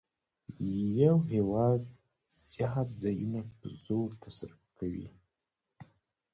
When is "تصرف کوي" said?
4.23-5.07